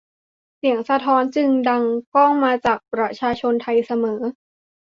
[0.57, 4.19] เสียงสะท้อนจึงดังก้องมาจากประชาชนไทยเสมอ